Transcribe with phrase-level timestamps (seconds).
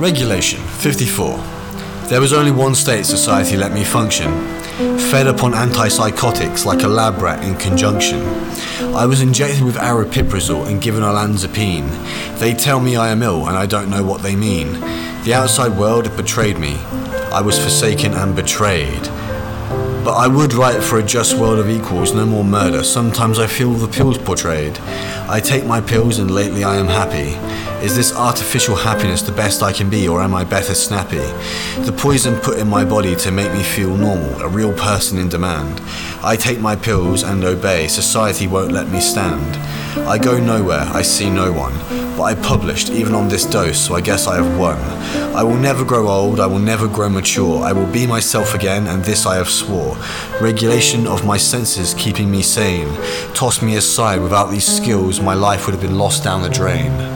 [0.00, 1.38] Regulation 54.
[2.08, 4.28] There was only one state society let me function,
[4.98, 8.20] fed upon antipsychotics like a lab rat in conjunction.
[8.92, 11.88] I was injected with aripiprazole and given olanzapine.
[12.40, 14.72] They tell me I am ill and I don't know what they mean.
[15.22, 16.74] The outside world had betrayed me.
[17.32, 19.08] I was forsaken and betrayed.
[20.04, 22.84] But I would write for a just world of equals, no more murder.
[22.84, 24.78] Sometimes I feel the pills portrayed.
[25.30, 27.38] I take my pills and lately I am happy.
[27.82, 31.24] Is this artificial happiness the best I can be, or am I better snappy?
[31.84, 35.30] The poison put in my body to make me feel normal, a real person in
[35.30, 35.80] demand.
[36.22, 39.56] I take my pills and obey, society won't let me stand.
[39.96, 41.72] I go nowhere, I see no one,
[42.16, 44.76] but I published even on this dose, so I guess I have won.
[45.34, 48.86] I will never grow old, I will never grow mature, I will be myself again,
[48.88, 49.96] and this I have swore.
[50.40, 52.92] Regulation of my senses keeping me sane.
[53.34, 57.13] Toss me aside, without these skills, my life would have been lost down the drain.